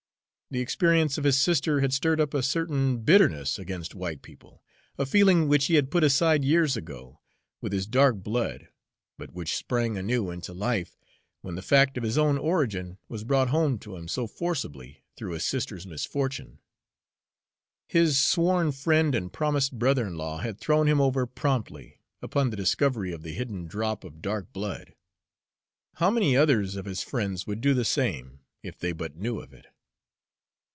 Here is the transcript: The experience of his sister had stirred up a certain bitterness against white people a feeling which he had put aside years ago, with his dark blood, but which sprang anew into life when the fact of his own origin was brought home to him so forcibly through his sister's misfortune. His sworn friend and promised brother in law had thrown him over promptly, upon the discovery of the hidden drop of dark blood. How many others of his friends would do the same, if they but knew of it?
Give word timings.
The 0.53 0.59
experience 0.59 1.17
of 1.17 1.23
his 1.23 1.39
sister 1.39 1.79
had 1.79 1.93
stirred 1.93 2.19
up 2.19 2.33
a 2.33 2.43
certain 2.43 3.03
bitterness 3.05 3.57
against 3.57 3.95
white 3.95 4.21
people 4.21 4.61
a 4.97 5.05
feeling 5.05 5.47
which 5.47 5.67
he 5.67 5.75
had 5.75 5.89
put 5.89 6.03
aside 6.03 6.43
years 6.43 6.75
ago, 6.75 7.21
with 7.61 7.71
his 7.71 7.87
dark 7.87 8.17
blood, 8.17 8.67
but 9.17 9.31
which 9.31 9.55
sprang 9.55 9.97
anew 9.97 10.29
into 10.29 10.51
life 10.51 10.99
when 11.39 11.55
the 11.55 11.61
fact 11.61 11.95
of 11.97 12.03
his 12.03 12.17
own 12.17 12.37
origin 12.37 12.97
was 13.07 13.23
brought 13.23 13.47
home 13.47 13.79
to 13.79 13.95
him 13.95 14.09
so 14.09 14.27
forcibly 14.27 15.05
through 15.15 15.31
his 15.31 15.45
sister's 15.45 15.87
misfortune. 15.87 16.59
His 17.87 18.19
sworn 18.21 18.73
friend 18.73 19.15
and 19.15 19.31
promised 19.31 19.79
brother 19.79 20.05
in 20.05 20.17
law 20.17 20.39
had 20.39 20.59
thrown 20.59 20.85
him 20.85 20.99
over 20.99 21.25
promptly, 21.25 22.01
upon 22.21 22.49
the 22.49 22.57
discovery 22.57 23.13
of 23.13 23.23
the 23.23 23.31
hidden 23.31 23.67
drop 23.67 24.03
of 24.03 24.21
dark 24.21 24.51
blood. 24.51 24.95
How 25.93 26.11
many 26.11 26.35
others 26.35 26.75
of 26.75 26.83
his 26.83 27.03
friends 27.03 27.47
would 27.47 27.61
do 27.61 27.73
the 27.73 27.85
same, 27.85 28.41
if 28.61 28.77
they 28.77 28.91
but 28.91 29.15
knew 29.15 29.39
of 29.39 29.53
it? 29.53 29.67